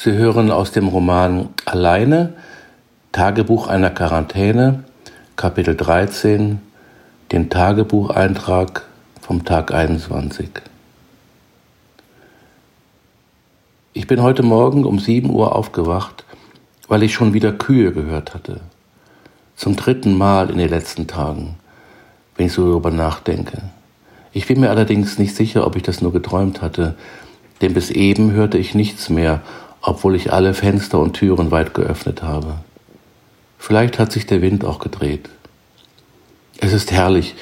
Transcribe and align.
Sie 0.00 0.12
hören 0.12 0.52
aus 0.52 0.70
dem 0.70 0.86
Roman 0.86 1.48
Alleine, 1.64 2.34
Tagebuch 3.10 3.66
einer 3.66 3.90
Quarantäne, 3.90 4.84
Kapitel 5.34 5.74
13, 5.74 6.60
den 7.32 7.50
Tagebucheintrag 7.50 8.84
vom 9.20 9.44
Tag 9.44 9.74
21. 9.74 10.50
Ich 13.92 14.06
bin 14.06 14.22
heute 14.22 14.44
Morgen 14.44 14.84
um 14.84 15.00
7 15.00 15.30
Uhr 15.30 15.56
aufgewacht, 15.56 16.24
weil 16.86 17.02
ich 17.02 17.12
schon 17.12 17.34
wieder 17.34 17.50
Kühe 17.50 17.90
gehört 17.90 18.34
hatte. 18.34 18.60
Zum 19.56 19.74
dritten 19.74 20.16
Mal 20.16 20.50
in 20.50 20.58
den 20.58 20.70
letzten 20.70 21.08
Tagen, 21.08 21.56
wenn 22.36 22.46
ich 22.46 22.52
so 22.52 22.68
darüber 22.68 22.92
nachdenke. 22.92 23.62
Ich 24.32 24.46
bin 24.46 24.60
mir 24.60 24.70
allerdings 24.70 25.18
nicht 25.18 25.34
sicher, 25.34 25.66
ob 25.66 25.74
ich 25.74 25.82
das 25.82 26.00
nur 26.00 26.12
geträumt 26.12 26.62
hatte, 26.62 26.94
denn 27.60 27.74
bis 27.74 27.90
eben 27.90 28.30
hörte 28.30 28.58
ich 28.58 28.76
nichts 28.76 29.08
mehr 29.08 29.40
obwohl 29.82 30.14
ich 30.14 30.32
alle 30.32 30.54
Fenster 30.54 30.98
und 30.98 31.14
Türen 31.14 31.50
weit 31.50 31.74
geöffnet 31.74 32.22
habe. 32.22 32.56
Vielleicht 33.58 33.98
hat 33.98 34.12
sich 34.12 34.26
der 34.26 34.42
Wind 34.42 34.64
auch 34.64 34.78
gedreht. 34.78 35.28
Es 36.60 36.72
ist 36.72 36.92
herrlich, 36.92 37.34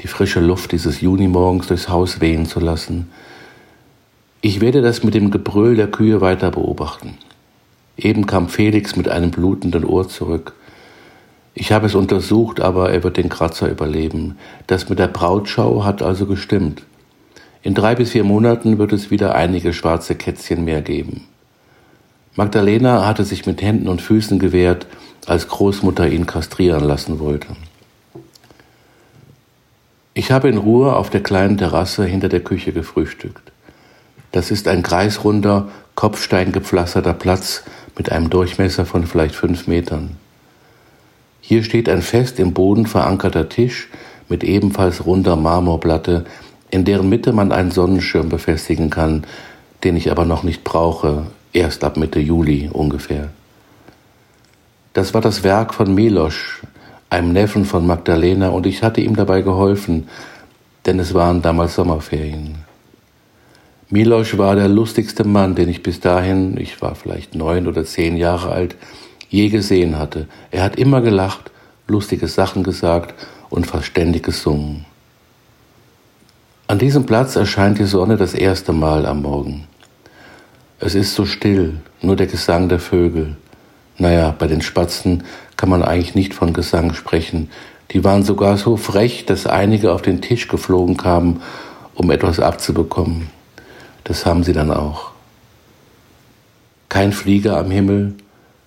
die 0.00 0.06
frische 0.06 0.40
Luft 0.40 0.72
dieses 0.72 1.00
Junimorgens 1.00 1.66
durchs 1.68 1.88
Haus 1.88 2.20
wehen 2.20 2.46
zu 2.46 2.60
lassen. 2.60 3.10
Ich 4.40 4.60
werde 4.60 4.80
das 4.80 5.02
mit 5.02 5.14
dem 5.14 5.30
Gebrüll 5.30 5.76
der 5.76 5.90
Kühe 5.90 6.20
weiter 6.20 6.50
beobachten. 6.50 7.18
Eben 7.96 8.26
kam 8.26 8.48
Felix 8.48 8.96
mit 8.96 9.08
einem 9.08 9.30
blutenden 9.30 9.84
Ohr 9.84 10.08
zurück. 10.08 10.54
Ich 11.52 11.72
habe 11.72 11.86
es 11.86 11.94
untersucht, 11.94 12.60
aber 12.60 12.90
er 12.90 13.02
wird 13.02 13.16
den 13.16 13.28
Kratzer 13.28 13.68
überleben. 13.68 14.38
Das 14.66 14.88
mit 14.88 14.98
der 14.98 15.08
Brautschau 15.08 15.84
hat 15.84 16.00
also 16.02 16.24
gestimmt. 16.26 16.82
In 17.62 17.74
drei 17.74 17.94
bis 17.94 18.12
vier 18.12 18.24
Monaten 18.24 18.78
wird 18.78 18.92
es 18.92 19.10
wieder 19.10 19.34
einige 19.34 19.74
schwarze 19.74 20.14
Kätzchen 20.14 20.64
mehr 20.64 20.80
geben. 20.80 21.26
Magdalena 22.36 23.06
hatte 23.06 23.24
sich 23.24 23.46
mit 23.46 23.60
Händen 23.60 23.88
und 23.88 24.00
Füßen 24.00 24.38
gewehrt, 24.38 24.86
als 25.26 25.48
Großmutter 25.48 26.08
ihn 26.08 26.26
kastrieren 26.26 26.84
lassen 26.84 27.18
wollte. 27.18 27.48
Ich 30.14 30.30
habe 30.30 30.48
in 30.48 30.58
Ruhe 30.58 30.94
auf 30.96 31.10
der 31.10 31.22
kleinen 31.22 31.58
Terrasse 31.58 32.04
hinter 32.04 32.28
der 32.28 32.40
Küche 32.40 32.72
gefrühstückt. 32.72 33.52
Das 34.32 34.50
ist 34.50 34.68
ein 34.68 34.82
kreisrunder, 34.82 35.68
kopfsteingepflasterter 35.96 37.14
Platz 37.14 37.64
mit 37.96 38.12
einem 38.12 38.30
Durchmesser 38.30 38.86
von 38.86 39.06
vielleicht 39.06 39.34
fünf 39.34 39.66
Metern. 39.66 40.16
Hier 41.40 41.64
steht 41.64 41.88
ein 41.88 42.02
fest 42.02 42.38
im 42.38 42.52
Boden 42.52 42.86
verankerter 42.86 43.48
Tisch 43.48 43.88
mit 44.28 44.44
ebenfalls 44.44 45.04
runder 45.04 45.34
Marmorplatte, 45.34 46.24
in 46.70 46.84
deren 46.84 47.08
Mitte 47.08 47.32
man 47.32 47.50
einen 47.50 47.72
Sonnenschirm 47.72 48.28
befestigen 48.28 48.88
kann, 48.88 49.24
den 49.82 49.96
ich 49.96 50.10
aber 50.10 50.24
noch 50.24 50.44
nicht 50.44 50.62
brauche, 50.62 51.26
erst 51.52 51.84
ab 51.84 51.96
Mitte 51.96 52.20
Juli 52.20 52.68
ungefähr. 52.72 53.30
Das 54.92 55.14
war 55.14 55.20
das 55.20 55.44
Werk 55.44 55.74
von 55.74 55.94
Milosch, 55.94 56.62
einem 57.10 57.32
Neffen 57.32 57.64
von 57.64 57.86
Magdalena, 57.86 58.48
und 58.48 58.66
ich 58.66 58.82
hatte 58.82 59.00
ihm 59.00 59.16
dabei 59.16 59.42
geholfen, 59.42 60.08
denn 60.86 60.98
es 60.98 61.14
waren 61.14 61.42
damals 61.42 61.74
Sommerferien. 61.74 62.56
Milosch 63.88 64.38
war 64.38 64.54
der 64.54 64.68
lustigste 64.68 65.24
Mann, 65.24 65.54
den 65.54 65.68
ich 65.68 65.82
bis 65.82 66.00
dahin, 66.00 66.56
ich 66.58 66.80
war 66.80 66.94
vielleicht 66.94 67.34
neun 67.34 67.66
oder 67.66 67.84
zehn 67.84 68.16
Jahre 68.16 68.50
alt, 68.50 68.76
je 69.28 69.48
gesehen 69.48 69.98
hatte. 69.98 70.28
Er 70.50 70.62
hat 70.62 70.76
immer 70.76 71.00
gelacht, 71.00 71.50
lustige 71.88 72.28
Sachen 72.28 72.62
gesagt 72.62 73.14
und 73.48 73.66
verständig 73.66 74.22
gesungen. 74.22 74.84
An 76.68 76.78
diesem 76.78 77.04
Platz 77.04 77.34
erscheint 77.34 77.80
die 77.80 77.84
Sonne 77.84 78.16
das 78.16 78.32
erste 78.32 78.72
Mal 78.72 79.06
am 79.06 79.22
Morgen. 79.22 79.66
Es 80.82 80.94
ist 80.94 81.14
so 81.14 81.26
still, 81.26 81.74
nur 82.00 82.16
der 82.16 82.26
Gesang 82.26 82.70
der 82.70 82.78
Vögel. 82.78 83.36
Naja, 83.98 84.34
bei 84.36 84.46
den 84.46 84.62
Spatzen 84.62 85.24
kann 85.56 85.68
man 85.68 85.82
eigentlich 85.82 86.14
nicht 86.14 86.32
von 86.32 86.54
Gesang 86.54 86.94
sprechen. 86.94 87.50
Die 87.90 88.02
waren 88.02 88.22
sogar 88.22 88.56
so 88.56 88.78
frech, 88.78 89.26
dass 89.26 89.46
einige 89.46 89.92
auf 89.92 90.00
den 90.00 90.22
Tisch 90.22 90.48
geflogen 90.48 90.96
kamen, 90.96 91.42
um 91.94 92.10
etwas 92.10 92.40
abzubekommen. 92.40 93.28
Das 94.04 94.24
haben 94.24 94.42
sie 94.42 94.54
dann 94.54 94.70
auch. 94.72 95.10
Kein 96.88 97.12
Flieger 97.12 97.58
am 97.58 97.70
Himmel, 97.70 98.14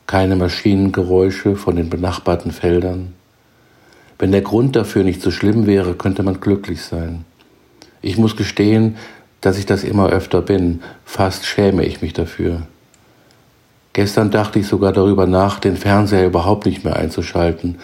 keine 0.06 0.36
Maschinengeräusche 0.36 1.56
von 1.56 1.76
den 1.76 1.90
benachbarten 1.90 2.52
Feldern. 2.52 3.14
Wenn 4.20 4.32
der 4.32 4.42
Grund 4.42 4.76
dafür 4.76 5.04
nicht 5.04 5.24
so 5.24 5.32
schlimm 5.32 5.66
wäre, 5.66 5.96
könnte 5.96 6.22
man 6.22 6.40
glücklich 6.40 6.84
sein. 6.84 7.26
Ich 8.04 8.18
muss 8.18 8.36
gestehen, 8.36 8.98
dass 9.44 9.58
ich 9.58 9.66
das 9.66 9.84
immer 9.84 10.08
öfter 10.08 10.42
bin. 10.42 10.82
Fast 11.04 11.46
schäme 11.46 11.84
ich 11.86 12.02
mich 12.02 12.14
dafür. 12.14 12.62
Gestern 13.92 14.32
dachte 14.32 14.60
ich 14.60 14.68
sogar 14.68 14.94
darüber 14.94 15.28
nach, 15.28 15.60
den 15.60 15.76
Fernseher 15.76 16.26
überhaupt 16.26 16.66
nicht 16.66 16.86
mehr 16.86 16.96
einzuschalten, 16.96 17.78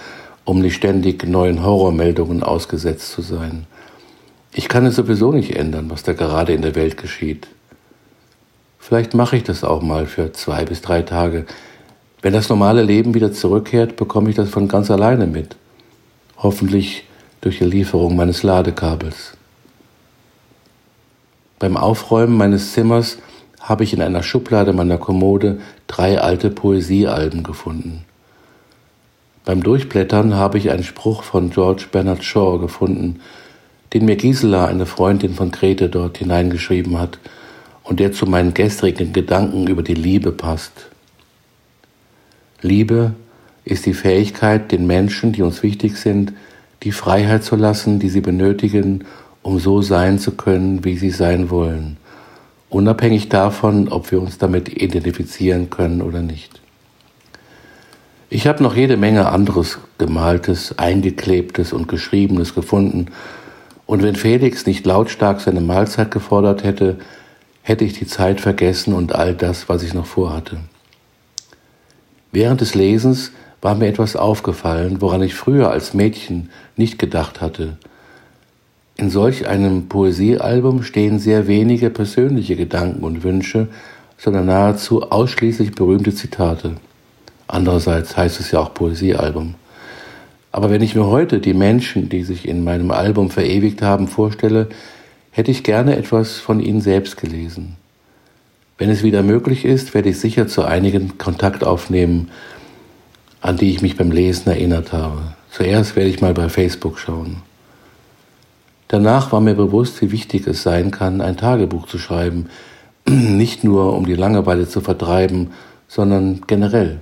um 0.46 0.62
nicht 0.62 0.76
ständig 0.76 1.28
neuen 1.28 1.62
Horrormeldungen 1.64 2.44
ausgesetzt 2.44 3.12
zu 3.12 3.22
sein. 3.22 3.68
Ich 4.54 4.70
kann 4.70 4.86
es 4.86 4.96
sowieso 4.96 5.34
nicht 5.34 5.54
ändern, 5.56 5.90
was 5.90 6.02
da 6.04 6.14
gerade 6.14 6.54
in 6.54 6.62
der 6.62 6.76
Welt 6.76 6.96
geschieht. 6.96 7.48
Vielleicht 8.80 9.14
mache 9.14 9.36
ich 9.36 9.44
das 9.44 9.66
auch 9.66 9.82
mal 9.82 10.06
für 10.06 10.32
zwei 10.32 10.64
bis 10.64 10.82
drei 10.82 11.02
Tage. 11.02 11.46
Wenn 12.22 12.34
das 12.34 12.48
normale 12.48 12.84
Leben 12.84 13.14
wieder 13.14 13.34
zurückkehrt, 13.34 13.98
bekomme 13.98 14.30
ich 14.30 14.38
das 14.38 14.50
von 14.50 14.70
ganz 14.70 14.90
alleine 14.90 15.28
mit. 15.28 15.58
Hoffentlich 16.38 17.04
durch 17.42 17.58
die 17.60 17.66
Lieferung 17.66 18.16
meines 18.16 18.44
Ladekabels. 18.44 19.34
Beim 21.60 21.76
Aufräumen 21.76 22.38
meines 22.38 22.72
Zimmers 22.72 23.18
habe 23.60 23.84
ich 23.84 23.94
in 23.94 24.02
einer 24.02 24.24
Schublade 24.24 24.72
meiner 24.72 24.98
Kommode 24.98 25.60
drei 25.88 26.20
alte 26.20 26.50
Poesiealben 26.50 27.44
gefunden. 27.44 28.06
Beim 29.44 29.62
Durchblättern 29.62 30.36
habe 30.36 30.58
ich 30.58 30.72
einen 30.72 30.84
Spruch 30.84 31.24
von 31.24 31.50
George 31.50 31.88
Bernard 31.92 32.24
Shaw 32.24 32.60
gefunden, 32.60 33.20
den 33.94 34.06
mir 34.06 34.16
Gisela, 34.16 34.68
eine 34.68 34.86
Freundin 34.86 35.34
von 35.34 35.52
Grete, 35.52 35.90
dort 35.90 36.20
hineingeschrieben 36.20 36.98
hat 36.98 37.20
und 37.84 38.00
der 38.00 38.14
zu 38.14 38.26
meinen 38.26 38.54
gestrigen 38.54 39.12
Gedanken 39.12 39.68
über 39.68 39.84
die 39.84 39.96
Liebe 39.96 40.32
passt. 40.32 40.90
Liebe 42.62 43.14
ist 43.66 43.86
die 43.86 43.94
Fähigkeit, 43.94 44.72
den 44.72 44.88
Menschen, 44.88 45.32
die 45.34 45.42
uns 45.42 45.64
wichtig 45.64 45.98
sind, 45.98 46.34
die 46.84 46.92
Freiheit 46.92 47.44
zu 47.44 47.56
lassen, 47.56 48.00
die 48.00 48.10
sie 48.10 48.22
benötigen, 48.22 49.06
um 49.42 49.60
so 49.60 49.82
sein 49.82 50.20
zu 50.20 50.32
können, 50.32 50.84
wie 50.84 50.98
sie 50.98 51.12
sein 51.12 51.50
wollen, 51.50 51.98
unabhängig 52.70 53.30
davon, 53.30 53.88
ob 53.90 54.12
wir 54.12 54.22
uns 54.22 54.38
damit 54.38 54.70
identifizieren 54.82 55.70
können 55.70 56.02
oder 56.02 56.22
nicht. 56.22 56.60
Ich 58.30 58.46
habe 58.46 58.62
noch 58.62 58.76
jede 58.76 58.96
Menge 58.96 59.30
anderes 59.30 59.80
gemaltes, 59.98 60.78
eingeklebtes 60.78 61.74
und 61.74 61.88
geschriebenes 61.88 62.54
gefunden, 62.54 63.08
und 63.88 64.04
wenn 64.04 64.16
Felix 64.16 64.68
nicht 64.68 64.86
lautstark 64.86 65.42
seine 65.42 65.62
Mahlzeit 65.62 66.12
gefordert 66.12 66.64
hätte, 66.64 67.00
hätte 67.64 67.86
ich 67.86 67.94
die 67.94 68.06
Zeit 68.06 68.40
vergessen 68.40 68.94
und 68.94 69.16
all 69.16 69.34
das, 69.34 69.68
was 69.68 69.82
ich 69.82 69.96
noch 69.96 70.06
vorhatte. 70.06 70.58
Während 72.32 72.62
des 72.62 72.76
Lesens 72.76 73.32
war 73.62 73.74
mir 73.74 73.88
etwas 73.88 74.16
aufgefallen, 74.16 75.02
woran 75.02 75.24
ich 75.24 75.34
früher 75.34 75.72
als 75.72 75.96
Mädchen 75.96 76.52
nicht 76.78 77.00
gedacht 77.00 77.42
hatte, 77.42 77.78
in 79.00 79.10
solch 79.10 79.48
einem 79.48 79.88
Poesiealbum 79.88 80.84
stehen 80.84 81.20
sehr 81.20 81.48
wenige 81.48 81.90
persönliche 81.90 82.56
Gedanken 82.56 83.04
und 83.04 83.24
Wünsche, 83.24 83.70
sondern 84.18 84.48
nahezu 84.48 85.04
ausschließlich 85.04 85.72
berühmte 85.72 86.14
Zitate. 86.14 86.76
Andererseits 87.48 88.18
heißt 88.18 88.40
es 88.40 88.52
ja 88.52 88.60
auch 88.60 88.74
Poesiealbum. 88.74 89.56
Aber 90.52 90.70
wenn 90.70 90.82
ich 90.82 90.96
mir 90.96 91.06
heute 91.06 91.40
die 91.40 91.54
Menschen, 91.54 92.10
die 92.10 92.24
sich 92.24 92.48
in 92.48 92.64
meinem 92.64 92.92
Album 92.92 93.30
verewigt 93.30 93.82
haben, 93.82 94.08
vorstelle, 94.08 94.68
hätte 95.32 95.52
ich 95.52 95.64
gerne 95.64 95.96
etwas 95.96 96.38
von 96.38 96.60
ihnen 96.60 96.82
selbst 96.82 97.18
gelesen. 97.18 97.78
Wenn 98.78 98.90
es 98.90 99.04
wieder 99.04 99.24
möglich 99.24 99.66
ist, 99.66 99.94
werde 99.94 100.10
ich 100.10 100.20
sicher 100.20 100.48
zu 100.48 100.64
einigen 100.64 101.18
Kontakt 101.18 101.64
aufnehmen, 101.64 102.30
an 103.42 103.58
die 103.58 103.72
ich 103.72 103.82
mich 103.82 103.96
beim 103.96 104.12
Lesen 104.12 104.50
erinnert 104.50 104.92
habe. 104.92 105.22
Zuerst 105.52 105.96
werde 105.96 106.10
ich 106.10 106.22
mal 106.22 106.34
bei 106.34 106.50
Facebook 106.50 107.00
schauen. 107.00 107.49
Danach 108.90 109.32
war 109.32 109.40
mir 109.40 109.54
bewusst, 109.54 110.02
wie 110.02 110.12
wichtig 110.12 110.48
es 110.48 110.64
sein 110.64 110.90
kann, 110.90 111.22
ein 111.22 111.38
Tagebuch 111.38 111.86
zu 111.86 112.00
schreiben, 112.00 112.50
nicht 113.08 113.64
nur 113.64 113.96
um 113.96 114.06
die 114.06 114.16
Langeweile 114.16 114.68
zu 114.68 114.82
vertreiben, 114.82 115.52
sondern 115.88 116.42
generell. 116.48 117.00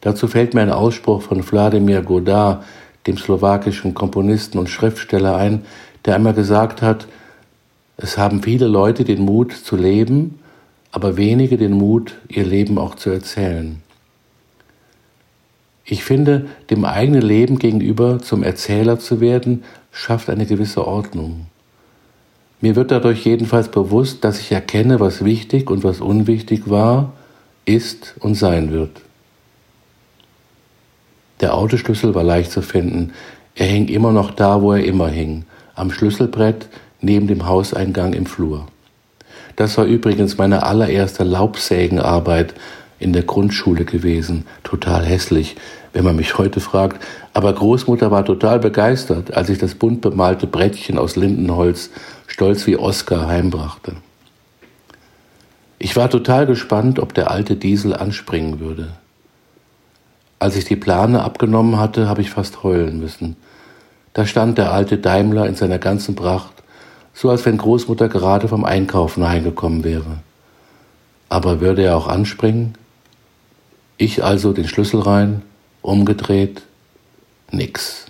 Dazu 0.00 0.26
fällt 0.26 0.54
mir 0.54 0.62
ein 0.62 0.72
Ausspruch 0.72 1.22
von 1.22 1.48
Wladimir 1.48 2.02
Godard, 2.02 2.64
dem 3.06 3.16
slowakischen 3.16 3.94
Komponisten 3.94 4.58
und 4.58 4.68
Schriftsteller 4.68 5.36
ein, 5.36 5.64
der 6.04 6.16
einmal 6.16 6.34
gesagt 6.34 6.82
hat, 6.82 7.06
es 7.96 8.18
haben 8.18 8.42
viele 8.42 8.66
Leute 8.66 9.04
den 9.04 9.22
Mut 9.22 9.52
zu 9.52 9.76
leben, 9.76 10.40
aber 10.90 11.16
wenige 11.16 11.56
den 11.58 11.72
Mut, 11.72 12.16
ihr 12.28 12.44
Leben 12.44 12.76
auch 12.76 12.96
zu 12.96 13.10
erzählen. 13.10 13.80
Ich 15.84 16.02
finde, 16.02 16.46
dem 16.70 16.84
eigenen 16.84 17.22
Leben 17.22 17.60
gegenüber 17.60 18.18
zum 18.18 18.42
Erzähler 18.42 18.98
zu 18.98 19.20
werden, 19.20 19.62
schafft 19.96 20.28
eine 20.28 20.44
gewisse 20.44 20.86
Ordnung. 20.86 21.46
Mir 22.60 22.76
wird 22.76 22.90
dadurch 22.90 23.24
jedenfalls 23.24 23.68
bewusst, 23.68 24.24
dass 24.24 24.38
ich 24.38 24.52
erkenne, 24.52 25.00
was 25.00 25.24
wichtig 25.24 25.70
und 25.70 25.84
was 25.84 26.00
unwichtig 26.00 26.68
war 26.68 27.14
ist 27.64 28.14
und 28.20 28.34
sein 28.34 28.72
wird. 28.72 29.00
Der 31.40 31.54
Autoschlüssel 31.54 32.14
war 32.14 32.24
leicht 32.24 32.52
zu 32.52 32.60
finden. 32.60 33.14
Er 33.54 33.66
hing 33.66 33.88
immer 33.88 34.12
noch 34.12 34.30
da, 34.30 34.60
wo 34.60 34.72
er 34.72 34.84
immer 34.84 35.08
hing, 35.08 35.46
am 35.74 35.90
Schlüsselbrett 35.90 36.68
neben 37.00 37.26
dem 37.26 37.46
Hauseingang 37.46 38.12
im 38.12 38.26
Flur. 38.26 38.66
Das 39.56 39.78
war 39.78 39.86
übrigens 39.86 40.36
meine 40.36 40.62
allererste 40.62 41.24
Laubsägenarbeit 41.24 42.54
in 42.98 43.12
der 43.12 43.22
Grundschule 43.22 43.84
gewesen. 43.84 44.46
Total 44.62 45.04
hässlich, 45.04 45.56
wenn 45.92 46.04
man 46.04 46.16
mich 46.16 46.38
heute 46.38 46.60
fragt. 46.60 47.02
Aber 47.34 47.52
Großmutter 47.52 48.10
war 48.10 48.24
total 48.24 48.58
begeistert, 48.58 49.34
als 49.34 49.48
ich 49.48 49.58
das 49.58 49.74
bunt 49.74 50.00
bemalte 50.00 50.46
Brettchen 50.46 50.98
aus 50.98 51.16
Lindenholz 51.16 51.90
stolz 52.26 52.66
wie 52.66 52.76
Oskar 52.76 53.26
heimbrachte. 53.28 53.96
Ich 55.78 55.94
war 55.96 56.08
total 56.08 56.46
gespannt, 56.46 56.98
ob 56.98 57.14
der 57.14 57.30
alte 57.30 57.56
Diesel 57.56 57.94
anspringen 57.94 58.60
würde. 58.60 58.92
Als 60.38 60.56
ich 60.56 60.64
die 60.64 60.76
Plane 60.76 61.22
abgenommen 61.22 61.78
hatte, 61.78 62.08
habe 62.08 62.22
ich 62.22 62.30
fast 62.30 62.62
heulen 62.62 63.00
müssen. 63.00 63.36
Da 64.12 64.26
stand 64.26 64.58
der 64.58 64.72
alte 64.72 64.98
Daimler 64.98 65.46
in 65.46 65.54
seiner 65.54 65.78
ganzen 65.78 66.14
Pracht, 66.14 66.52
so 67.12 67.30
als 67.30 67.44
wenn 67.46 67.58
Großmutter 67.58 68.08
gerade 68.08 68.48
vom 68.48 68.64
Einkaufen 68.64 69.26
heimgekommen 69.26 69.84
wäre. 69.84 70.18
Aber 71.28 71.60
würde 71.60 71.82
er 71.82 71.96
auch 71.96 72.08
anspringen? 72.08 72.74
Ich 73.98 74.22
also 74.22 74.52
den 74.52 74.68
Schlüssel 74.68 75.00
rein, 75.00 75.42
umgedreht, 75.80 76.62
nix. 77.50 78.06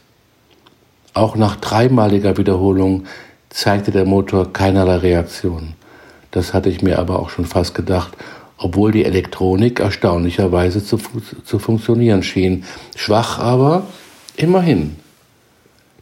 Auch 1.15 1.37
nach 1.37 1.57
dreimaliger 1.57 2.37
Wiederholung 2.37 3.05
zeigte 3.51 3.93
der 3.93 4.05
Motor 4.05 4.53
keinerlei 4.53 4.97
Reaktion. 4.97 5.75
Das 6.33 6.53
hatte 6.53 6.71
ich 6.71 6.83
mir 6.83 6.99
aber 6.99 7.21
auch 7.21 7.31
schon 7.31 7.47
fast 7.47 7.75
gedacht, 7.75 8.17
obwohl 8.59 8.91
die 8.91 9.05
Elektronik 9.05 9.81
erstaunlicherweise 9.81 10.85
zu, 10.85 10.99
zu 11.45 11.59
funktionieren 11.59 12.23
schien. 12.23 12.65
Schwach 12.97 13.39
aber 13.39 13.87
immerhin. 14.37 14.97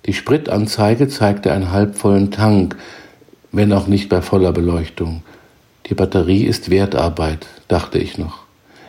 Die 0.06 0.14
Spritanzeige 0.14 1.08
zeigte 1.08 1.52
einen 1.52 1.72
halbvollen 1.72 2.30
Tank, 2.30 2.76
wenn 3.52 3.72
auch 3.72 3.86
nicht 3.86 4.08
bei 4.08 4.22
voller 4.22 4.52
Beleuchtung. 4.52 5.22
Die 5.86 5.94
Batterie 5.94 6.44
ist 6.44 6.70
Wertarbeit, 6.70 7.46
dachte 7.68 7.98
ich 7.98 8.16
noch. 8.18 8.44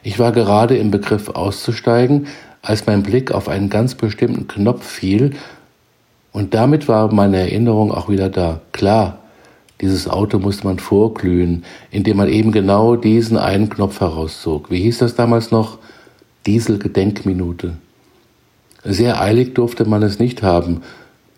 Ich 0.06 0.20
war 0.20 0.32
gerade 0.32 0.78
im 0.78 0.92
Begriff 0.92 1.30
auszusteigen, 1.30 2.28
als 2.62 2.86
mein 2.86 3.02
Blick 3.02 3.32
auf 3.32 3.50
einen 3.50 3.72
ganz 3.72 3.96
bestimmten 3.96 4.48
Knopf 4.48 4.86
fiel, 4.86 5.32
und 6.32 6.54
damit 6.54 6.88
war 6.88 7.12
meine 7.12 7.38
Erinnerung 7.38 7.92
auch 7.92 8.08
wieder 8.08 8.30
da. 8.30 8.62
Klar, 8.72 9.20
dieses 9.82 10.08
Auto 10.08 10.38
musste 10.38 10.68
man 10.68 10.78
vorglühen, 10.78 11.64
indem 11.90 12.18
man 12.18 12.30
eben 12.30 12.52
genau 12.52 12.96
diesen 12.98 13.38
einen 13.38 13.70
Knopf 13.70 14.00
herauszog. 14.00 14.70
Wie 14.70 14.82
hieß 14.82 15.00
das 15.00 15.16
damals 15.16 15.50
noch? 15.50 15.80
Dieselgedenkminute. 16.46 17.78
Sehr 18.84 19.20
eilig 19.20 19.56
durfte 19.56 19.86
man 19.86 20.04
es 20.04 20.20
nicht 20.20 20.44
haben, 20.44 20.82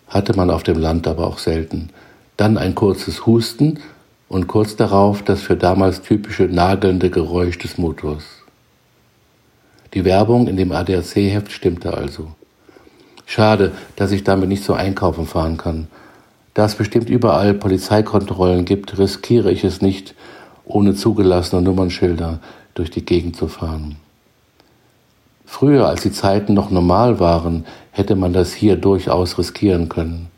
hatte 0.08 0.36
man 0.36 0.50
auf 0.50 0.62
dem 0.62 0.78
Land 0.78 1.06
aber 1.06 1.26
auch 1.26 1.38
selten. 1.38 1.88
Dann 2.36 2.58
ein 2.58 2.74
kurzes 2.74 3.24
Husten 3.24 3.78
und 4.28 4.46
kurz 4.46 4.76
darauf 4.76 5.22
das 5.22 5.40
für 5.40 5.56
damals 5.56 6.02
typische 6.02 6.42
nagelnde 6.42 7.08
Geräusch 7.08 7.56
des 7.56 7.78
Motors. 7.78 8.37
Die 9.94 10.04
Werbung 10.04 10.48
in 10.48 10.56
dem 10.56 10.72
ADAC-Heft 10.72 11.50
stimmte 11.50 11.94
also. 11.94 12.28
Schade, 13.24 13.72
dass 13.96 14.12
ich 14.12 14.24
damit 14.24 14.48
nicht 14.48 14.64
so 14.64 14.74
einkaufen 14.74 15.26
fahren 15.26 15.56
kann. 15.56 15.88
Da 16.54 16.64
es 16.64 16.74
bestimmt 16.74 17.08
überall 17.08 17.54
Polizeikontrollen 17.54 18.64
gibt, 18.64 18.98
riskiere 18.98 19.50
ich 19.50 19.64
es 19.64 19.80
nicht, 19.80 20.14
ohne 20.64 20.94
zugelassene 20.94 21.62
Nummernschilder 21.62 22.40
durch 22.74 22.90
die 22.90 23.04
Gegend 23.04 23.36
zu 23.36 23.48
fahren. 23.48 23.96
Früher, 25.46 25.88
als 25.88 26.02
die 26.02 26.12
Zeiten 26.12 26.52
noch 26.52 26.70
normal 26.70 27.20
waren, 27.20 27.64
hätte 27.90 28.16
man 28.16 28.32
das 28.32 28.52
hier 28.52 28.76
durchaus 28.76 29.38
riskieren 29.38 29.88
können. 29.88 30.28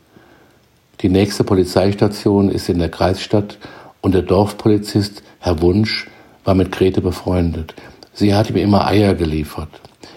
Die 1.01 1.09
nächste 1.09 1.43
Polizeistation 1.43 2.49
ist 2.49 2.69
in 2.69 2.79
der 2.79 2.89
Kreisstadt 2.89 3.57
und 4.01 4.13
der 4.13 4.21
Dorfpolizist, 4.21 5.23
Herr 5.39 5.61
Wunsch, 5.61 6.07
war 6.43 6.55
mit 6.55 6.71
Grete 6.71 7.01
befreundet. 7.01 7.75
Sie 8.13 8.33
hat 8.33 8.49
ihm 8.49 8.57
immer 8.57 8.87
Eier 8.87 9.13
geliefert. 9.13 9.69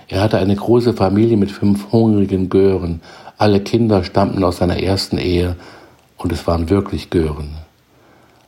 Er 0.09 0.21
hatte 0.23 0.39
eine 0.39 0.57
große 0.57 0.95
Familie 0.95 1.37
mit 1.37 1.51
fünf 1.51 1.93
hungrigen 1.93 2.49
Gören. 2.49 3.01
Alle 3.39 3.61
Kinder 3.61 4.05
stammten 4.05 4.45
aus 4.45 4.59
seiner 4.59 4.83
ersten 4.83 5.19
Ehe 5.19 5.57
und 6.17 6.33
es 6.33 6.47
waren 6.47 6.71
wirklich 6.71 7.11
Gören. 7.11 7.57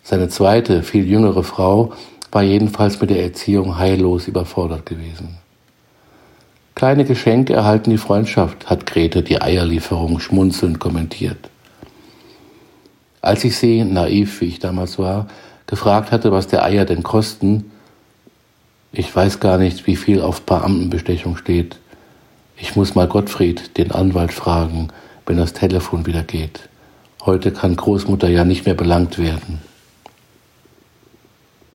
Seine 0.03 0.29
zweite, 0.29 0.83
viel 0.83 1.07
jüngere 1.07 1.43
Frau 1.43 1.93
war 2.31 2.43
jedenfalls 2.43 3.01
mit 3.01 3.11
der 3.11 3.23
Erziehung 3.23 3.79
heillos 3.79 4.29
überfordert 4.29 4.87
gewesen. 4.87 5.39
Kleine 6.75 7.05
Geschenke 7.05 7.55
erhalten 7.55 7.91
die 7.91 7.99
Freundschaft, 7.99 8.69
hat 8.69 8.85
Grete 8.85 9.23
die 9.23 9.41
Eierlieferung 9.41 10.21
schmunzelnd 10.21 10.79
kommentiert. 10.79 11.39
Als 13.23 13.43
ich 13.45 13.57
sie, 13.57 13.83
naiv 13.83 14.41
wie 14.41 14.45
ich 14.47 14.59
damals 14.59 14.99
war, 14.99 15.27
gefragt 15.67 16.13
hatte, 16.13 16.31
was 16.33 16.47
der 16.47 16.63
Eier 16.63 16.85
denn 16.85 17.03
kosten, 17.03 17.73
ich 18.99 19.15
weiß 19.15 19.41
gar 19.41 19.59
nicht, 19.59 19.87
wie 19.87 19.97
viel 19.97 20.23
auf 20.23 20.43
Beamtenbestechung 20.43 21.37
steht. 21.37 21.77
Ich 22.57 22.77
muss 22.77 22.95
mal 22.95 23.07
Gottfried, 23.07 23.77
den 23.77 23.93
Anwalt, 23.93 24.33
fragen, 24.33 24.89
wenn 25.27 25.37
das 25.37 25.53
Telefon 25.53 26.07
wieder 26.07 26.23
geht. 26.23 26.71
Heute 27.25 27.53
kann 27.53 27.77
Großmutter 27.77 28.29
ja 28.29 28.45
nicht 28.45 28.65
mehr 28.65 28.75
belangt 28.75 29.19
werden. 29.19 29.61